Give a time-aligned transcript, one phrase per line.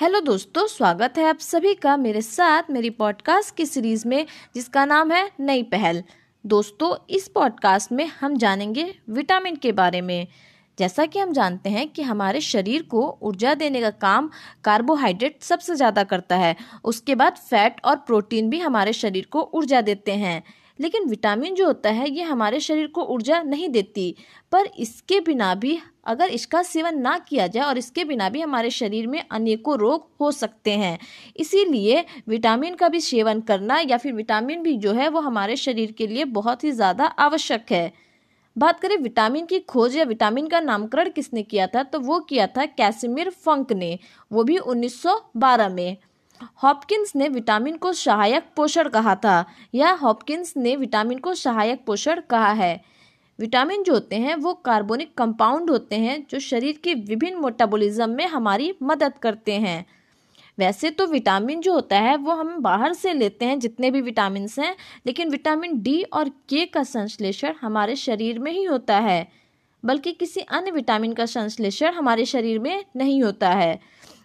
[0.00, 4.84] Hello दोस्तों, स्वागत है आप सभी का मेरे साथ मेरी पॉडकास्ट की सीरीज़ में, जिसका
[4.84, 6.02] नाम है नई पहल।
[6.46, 10.26] दोस्तों, इस पॉडकास्ट में हम जानेंगे विटामिन के बारे में।
[10.78, 14.30] जैसा कि हम जानते हैं कि हमारे शरीर को ऊर्जा देने का काम
[14.64, 19.80] कार्बोहाइड्रेट सबसे ज़्यादा करता है। उसके बाद फैट और प्रोटीन भी हमारे शरीर को ऊर्जा
[19.80, 20.42] देते हैं।
[20.80, 24.14] लेकिन विटामिन जो होता है, ये हमारे शरीर को ऊर्जा नहीं देती।
[24.52, 28.70] पर इसके बिना भी अगर इसका सेवन ना किया जाए और इसके बिना भी हमारे
[28.70, 30.98] शरीर में अनेकों रोग हो सकते हैं,
[31.36, 35.92] इसीलिए विटामिन का भी सेवन करना या फिर विटामिन भी जो है, वो हमारे शरीर
[35.92, 37.92] के लिए बहुत ही ज़्यादा आवश्यक है।
[38.56, 42.46] बात करें विटामिन की खोज या विटामिन का नामकरण किसने किया था तो वो किया
[42.46, 43.98] था कैसिमिर फंक ने,
[44.30, 45.96] वो भी 1912 में।
[46.62, 49.44] हॉपकिंस ने विटामिन को सहायक पोषण कहा था।
[49.74, 52.84] या हॉपकिंस ने विटामिन को सहायक पोषण कहा है।
[53.38, 58.26] विटामिन जो होते हैं, वो कार्बोनिक कंपाउंड होते हैं, जो शरीर के विभिन्न मोटाबोलिज्म में
[58.26, 59.86] हमारी मदद करते हैं।
[60.58, 64.48] वैसे तो विटामिन जो होता है, वो हम बाहर से लेते हैं, जितने भी विटामिन
[64.58, 64.76] हैं,
[65.06, 69.28] लेकिन विटामिन डी और के का संश्लेषण हमारे शरीर में ही होता है,
[69.84, 73.80] बल्कि किसी अन्य विटामिन का संश्लेषण हमारे शरीर में नहीं होता है।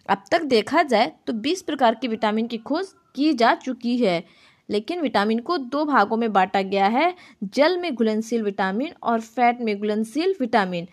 [0.08, 4.24] अब तक देखा जाए तो 20 प्रकार के विटामिन की खोज की जा चुकी है,
[4.68, 9.60] लेकिन विटामिन को दो भागों में बांटा गया है, जल में घुलनशील विटामिन और फैट
[9.60, 10.86] में घुलनशील विटामिन।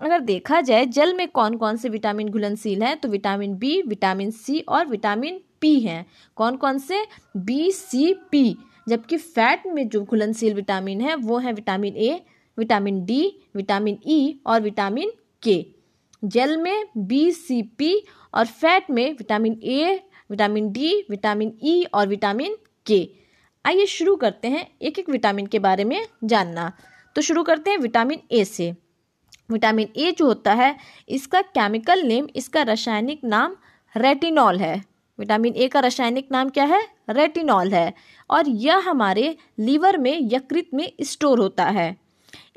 [0.00, 4.30] अगर देखा जाए जल में कौन कौन से विटामिन घुलनशील हैं तो विटामिन बी, विटामिन
[4.30, 6.04] सी और विटामिन पी हैं।
[6.36, 7.04] कौन कौन से?
[7.36, 8.56] B, C, P.
[8.88, 12.20] जबकि फैट में जो घुलनशील विटामिन है, वो है vitamin A,
[12.58, 15.77] vitamin D, vitamin E e और विटामिन के।
[16.24, 22.08] जेल में बी सी पी और फैट में vitamin A vitamin D vitamin E और
[22.08, 23.08] विटामिन के
[23.66, 26.72] आइए शुरू करते हैं एक एक विटामिन के बारे में जानना।
[27.14, 28.74] तो शुरू करते हैं विटामिन ए से।
[29.50, 30.76] विटामिन ए जो होता है,
[31.08, 33.56] इसका केमिकल नेम, इसका रासायनिक नाम
[33.96, 34.84] रेटिनॉल है।
[35.18, 36.82] विटामिन ए का रासायनिक नाम क्या है?
[37.10, 37.94] रेटिनॉल है।
[38.30, 41.96] और यह हमारे लीवर में, यकृत में स्टोर होता है।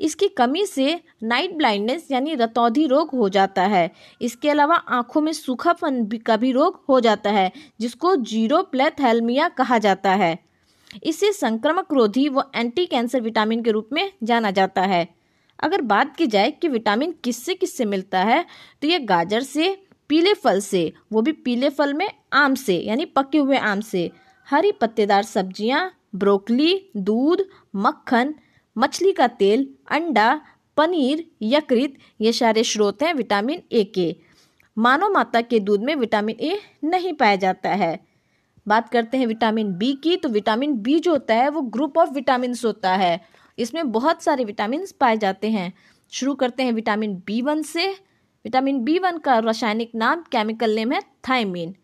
[0.02, 3.90] इसकी कमी से नाइट ब्लाइंडनेस यानी रतौधी रोग हो जाता है।
[4.20, 9.78] इसके अलावा आँखों में सूखापन का भी रोग हो जाता है, जिसको ज़ीरो प्लेथेलमिया कहा
[9.78, 10.38] जाता है।
[11.04, 15.06] इसे संक्रमक रोधी व एंटी कैंसर विटामिन के रूप में जाना जाता है।
[15.58, 18.44] अगर बात की जाए कि विटामिन किससे किससे मिलता है
[18.82, 19.76] तो ये गाजर से,
[20.10, 24.10] पीले फल से, वो भी पीले फल में आम से, यानी पके हुए आम से।
[24.46, 27.44] हरी पत्तेदार सब्ज़ियाँ, ब्रोकली, दूध,
[27.76, 28.34] मक्खन
[28.76, 30.40] मछली का तेल, अंडा,
[30.76, 34.16] पनीर, यकृत, ये सारे स्रोत हैं विटामिन ए के।
[34.78, 37.98] मानव माता के दूध में विटामिन ए नहीं पाया जाता है।
[38.68, 42.10] बात करते हैं विटामिन बी की तो विटामिन बी जो होता है वो ग्रुप ऑफ़
[42.10, 43.20] विटामिन होता है।
[43.58, 45.72] इसमें बहुत सारे विटामिन पाए जाते हैं।
[46.10, 47.86] शुरू करते हैं विटामिन बी वन से।
[48.44, 51.74] विटामिन बी वन का रासायनिक नाम केमिकल नेम है थायमिन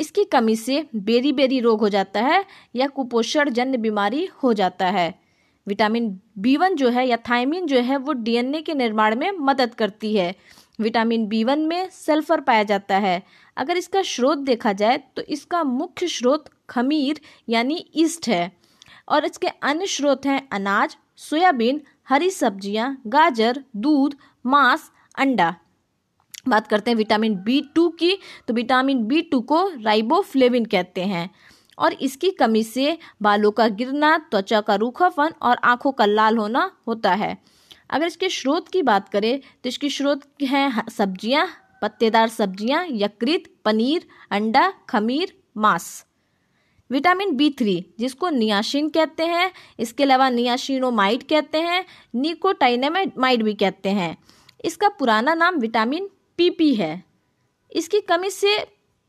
[0.00, 2.44] इसकी कमी से बेरी बेरी रोग हो जाता है
[2.76, 5.19] या कुपोषण जन्य बीमारी हो जाता है।
[5.66, 9.74] विटामिन बी वन जो है या थायमिन जो है वो डीएनए के निर्माण में मदद
[9.74, 10.34] करती है।
[10.80, 13.22] विटामिन बी वन में सल्फ़र पाया जाता है।
[13.56, 18.50] अगर इसका स्रोत देखा जाए तो इसका मुख्य स्रोत खमीर यानी ईस्ट है।
[19.08, 25.54] और इसके अन्य स्रोत हैं अनाज सोयाबीन हरी सब्ज़ियाँ, गाजर दूध मांस अंडा।
[26.48, 28.16] बात करते हैं विटामिन बी टू की
[28.48, 31.28] तो विटामिन बी टू को राइबोफ्लेविन कहते हैं।
[31.80, 36.70] और इसकी कमी से बालों का गिरना, त्वचा का रूखापन और आँखों का लाल होना
[36.86, 37.36] होता है।
[37.90, 41.46] अगर इसके स्रोत की बात करें तो इसके स्रोत हैं सब्ज़ियाँ,
[41.82, 46.04] पत्तेदार सब्ज़ियाँ, यकृत, पनीर, अंडा, खमीर, मांस।
[46.90, 53.88] विटामिन बी थ्री, जिसको नियाशिन कहते हैं, इसके अलावा नियाशिनोमाइड कहते हैं, निकोटाइनेमाइड भी कहते
[53.90, 54.16] हैं।
[54.64, 56.08] इसका पुराना नाम विटामिन
[56.38, 57.02] पीपी है।
[57.72, 58.56] इसकी कमी से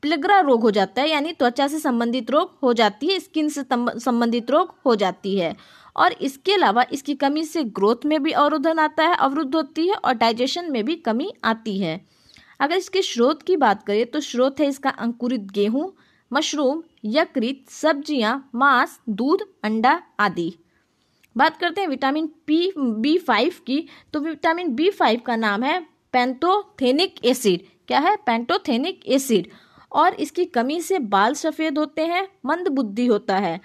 [0.02, 3.62] प्लग्रा रोग हो जाता है, यानी त्वचा से संबंधित रोग हो जाती है, स्किन से
[4.00, 5.54] संबंधित रोग हो जाती है।
[5.96, 9.94] और इसके अलावा इसकी कमी से ग्रोथ में भी अवरोधन आता है, अवरुद्ध होती है
[9.94, 12.00] और डाइजेशन में भी कमी आती है।
[12.60, 15.92] अगर इसके स्रोत की बात करें तो स्रोत है इसका अंकुरित गेहूँ,
[16.30, 20.52] मशरूम, यकृत, सब्ज़ियाँ, मांस, दूध, अंडा आदि।
[21.36, 23.84] बात करते हैं विटामिन पी बी फाइव की
[24.14, 25.80] तो विटामिन बी फाइव का नाम है
[26.12, 28.16] पेंटोथेनिक एसिड। क्या है?
[28.16, 29.48] Pantothenic acid.
[29.92, 33.60] और इसकी कमी से बाल सफ़ेद होते हैं, मंद बुद्धि होता है।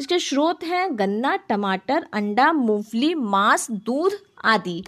[0.00, 4.12] इसके स्रोत हैं गन्ना, टमाटर, अंडा, मूंगफली, मांस, दूध
[4.44, 4.84] आदि।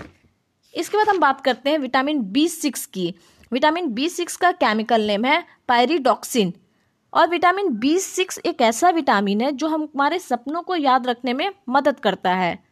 [0.74, 3.14] इसके बाद हम बात करते हैं विटामिन बी सिक्स की।
[3.52, 6.52] विटामिन बी सिक्स का केमिकल नेम है पायरीडॉक्सिन।
[7.14, 11.32] और विटामिन बी सिक्स एक ऐसा विटामिन है जो हम हमारे सपनों को याद रखने
[11.32, 12.64] में मदद करता है।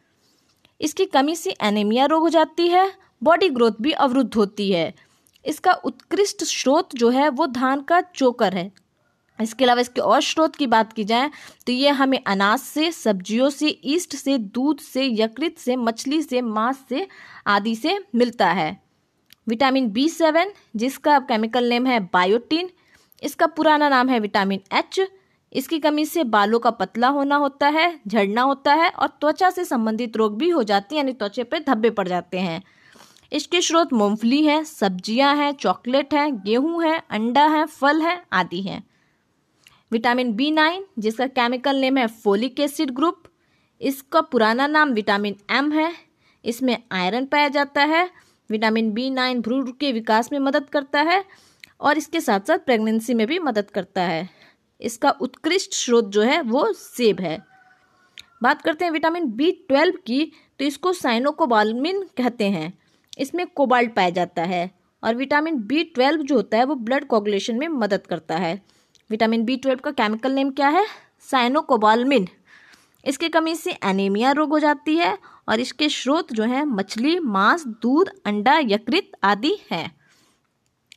[0.81, 2.93] इसकी कमी से एनीमिया रोग हो जाती है,
[3.23, 5.06] बॉडी ग्रोथ भी अवरुद्ध होती है।
[5.47, 8.71] इसका उत्कृष्ट स्रोत जो है वो धान का चोकर है।
[9.39, 11.29] इसके अलावा इसके और स्रोत की बात की जाए
[11.67, 16.41] तो ये हमें अनाज से, सब्जियों से, ईस्ट से, दूध से, यकृत से, मछली से,
[16.41, 17.07] मांस से
[17.47, 18.77] आदि से मिलता है।
[19.47, 22.69] विटामिन बी सेवन, जिसका केमिकल नेम है बायोटीन,
[23.21, 24.99] इसका पुराना नाम है विटामिन एच।
[25.53, 29.65] इसकी कमी से बालों का पतला होना होता है, झड़ना होता है और त्वचा से
[29.65, 32.61] संबंधित रोग भी हो जाते हैं, यानी त्वचे पर धब्बे पड़ जाते हैं।
[33.31, 38.61] इसके स्रोत मूंगफली है, सब्ज़ियाँ हैं, चॉकलेट है, गेहूँ है, अंडा है, फल है, आदि
[38.61, 38.83] हैं।
[39.91, 43.23] विटामिन बी नाइन, जिसका केमिकल नेम है फोलिक एसिड ग्रुप।
[43.81, 45.91] इसका पुराना नाम विटामिन एम है।
[46.45, 48.09] इसमें आयरन पाया जाता है।
[48.49, 51.23] विटामिन बी नाइन भ्रूण के विकास में मदद करता है
[51.79, 54.27] और इसके साथ साथ प्रेगनेंसी में भी मदद करता है।
[54.81, 57.37] इसका उत्कृष्ट स्रोत जो है, वो सेब है।
[58.43, 62.73] बात करते हैं विटामिन बी ट्वेल्व की तो इसको साइनोकोबालमिन कहते हैं।
[63.17, 64.69] इसमें कोबाल्ट पाया जाता है
[65.03, 68.61] और विटामिन बी ट्वेल्व जो होता है वो ब्लड कोगुलेशन में मदद करता है।
[69.09, 70.85] विटामिन बी ट्वेल्व का केमिकल नेम क्या है?
[71.21, 72.27] साइनोकोबालमिन।
[73.05, 75.17] इसके कमी से एनीमिया रोग हो जाती है
[75.49, 79.89] और इसके स्रोत जो है, मछली, मांस, दूध, अंडा, यकृत आदि है।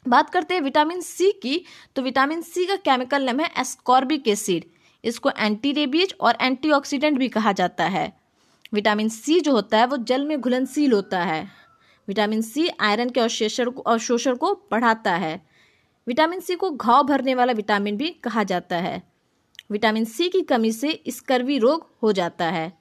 [0.09, 1.65] बात करते हैं विटामिन सी की
[1.97, 4.65] तो विटामिन सी का केमिकल नेम है एस्कॉर्बिक एसिड।
[5.05, 8.13] इसको एंटी रेबीज और एंटीऑक्सीडेंट भी कहा जाता है।
[8.73, 11.60] विटामिन सी जो होता है, वो जल में घुलनशील होता है।
[12.11, 15.47] विटामिन सी आयरन के अवशेषण अवशोषण को बढ़ाता है।
[16.07, 19.03] विटामिन सी को घाव भरने वाला विटामिन भी कहा जाता है।
[19.71, 22.73] विटामिन सी की कमी से स्कर्वी रोग हो जाता है।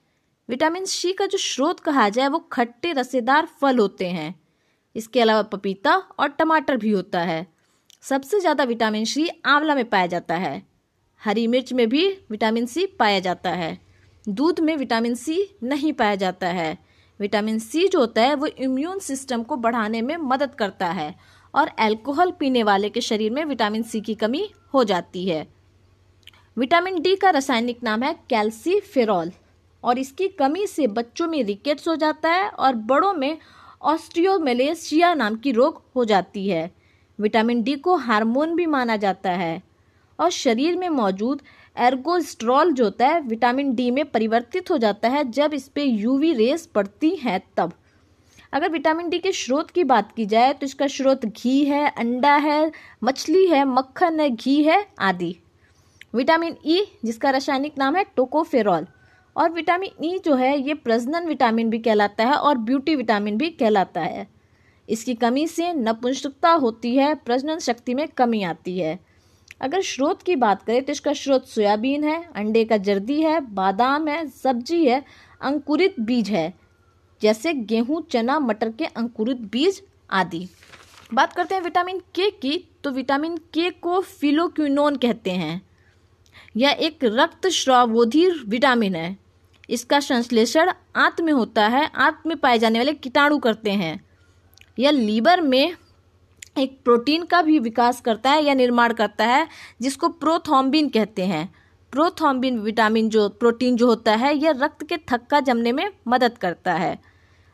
[0.48, 4.34] विटामिन सी का जो स्रोत कहा जाए, वो खट्टे रसेदार फल होते हैं।
[4.96, 7.46] इसके अलावा पपीता और टमाटर भी होता है।
[8.02, 10.62] सबसे ज़्यादा विटामिन सी आंवला में पाया जाता है।
[11.18, 13.78] हरी मिर्च में भी विटामिन सी पाया जाता है।
[14.28, 16.89] दूध में विटामिन सी नहीं पाया जाता है।
[17.20, 21.14] विटामिन सी जो होता है, वो इम्यून सिस्टम को बढ़ाने में मदद करता है
[21.54, 25.46] और अल्कोहल पीने वाले के शरीर में विटामिन सी की कमी हो जाती है।
[26.56, 29.30] विटामिन डी का रासायनिक नाम है कैल्सीफेरॉल
[29.84, 33.38] और इसकी कमी से बच्चों में रिकेट्स हो जाता है और बड़ों में
[33.82, 36.70] ऑस्ट्रियोमेलेशिया नाम की रोग हो जाती है।
[37.18, 39.62] विटामिन डी को हार्मोन भी माना जाता है
[40.18, 41.42] और शरीर में मौजूद
[41.80, 46.32] एर्गोस्ट्रॉल जो होता है, विटामिन डी में परिवर्तित हो जाता है जब इस पर यूवी
[46.32, 47.72] रेस पड़ती हैं तब।
[48.52, 52.34] अगर विटामिन डी के स्रोत की बात की जाए तो इसका स्रोत घी है, अंडा
[52.36, 52.72] है,
[53.04, 55.36] मछली है, मक्खन है, घी है, आदि।
[56.14, 58.86] विटामिन ई जिसका रासायनिक नाम है टोकोफेरॉल।
[59.36, 63.50] और विटामिन ई जो है, ये प्रजनन विटामिन भी कहलाता है और ब्यूटी विटामिन भी
[63.50, 64.26] कहलाता है।
[64.88, 68.98] इसकी कमी से नपुंसकता होती है, प्रजनन शक्ति में कमी आती है।
[69.60, 74.08] अगर स्रोत की बात करें तो इसका स्रोत सोयाबीन है, अंडे का जर्दी है, बादाम
[74.08, 75.02] है, सब्ज़ी है,
[75.40, 76.52] अंकुरित बीज है,
[77.22, 80.48] जैसे गेहूँ, चना, मटर के अंकुरित बीज आदि।
[81.14, 85.60] बात करते हैं विटामिन के की तो विटामिन के को फिलोक्यूनोन कहते हैं।
[86.56, 89.16] यह एक रक्त श्रावोधी विटामिन है।
[89.68, 94.00] इसका संश्लेषण आंत में होता है आंत में पाए जाने वाले कीटाणु करते हैं।
[94.78, 95.74] यह लीवर में
[96.56, 99.46] एक प्रोटीन का भी विकास करता है या निर्माण करता है,
[99.80, 101.48] जिसको प्रोथॉम्बिन कहते हैं।
[101.92, 106.74] प्रोथॉम्बिन विटामिन जो, प्रोटीन जो होता है, यह रक्त के थक्का जमने में मदद करता
[106.74, 106.98] है।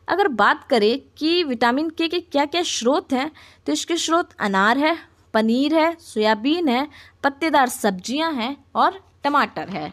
[0.07, 3.31] अगर बात करें कि विटामिन के के क्या क्या स्रोत हैं
[3.65, 4.95] तो इसके स्रोत अनार है,
[5.33, 6.87] पनीर है, सोयाबीन है,
[7.23, 9.91] पत्तेदार सब्ज़ियाँ हैं और टमाटर है।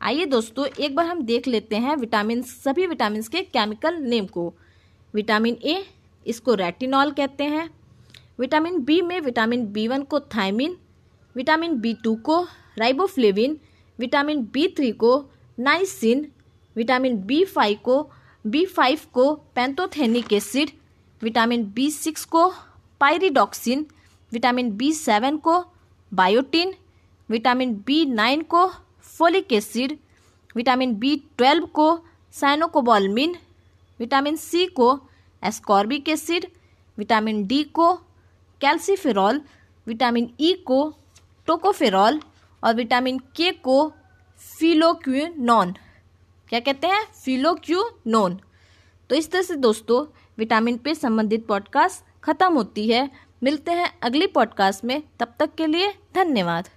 [0.00, 4.52] आइए दोस्तों, एक बार हम देख लेते हैं विटामिन, सभी विटामिन के केमिकल नेम को।
[5.14, 5.84] विटामिन ए,
[6.26, 7.68] इसको रेटिनॉल कहते हैं।
[8.38, 10.76] विटामिन बी में विटामिन बी वन को थायमिन
[11.36, 12.42] विटामिन बी टू को
[12.78, 13.58] राइबोफ्लेविन
[13.98, 15.12] विटामिन बी थ्री को
[15.58, 16.26] नाइसिन
[16.76, 18.02] विटामिन बी फाइव को
[18.44, 20.70] बी फाइव को pantothenic acid
[21.22, 22.48] vitamin B six को
[23.00, 23.86] पायरिडॉक्सिन
[24.32, 25.58] विटामिन बी सेवन को
[26.12, 26.74] बायोटिन
[27.28, 28.66] विटामिन बी नाइन को
[29.18, 29.96] folic acid
[30.56, 31.86] vitamin B twelve को
[32.34, 33.36] cyanocobalamin
[34.00, 34.88] vitamin C को
[35.42, 36.46] ascorbic acid
[36.98, 37.92] vitamin D को
[38.64, 39.40] calciferol,
[39.86, 40.94] vitamin E e को,
[41.46, 42.20] tocopherol
[42.62, 43.92] और vitamin K को
[44.58, 45.72] फिलोक्यूनॉन
[46.48, 47.04] क्या कहते हैं?
[47.24, 48.38] फिलोक्यूनॉन
[49.10, 50.04] तो इस तरह से दोस्तों,
[50.38, 53.10] विटामिन पे संबंधित पॉडकास्ट ख़त्म होती है।
[53.42, 56.68] मिलते हैं अगली पॉडकास्ट में। तब तक के लिए धन्यवाद।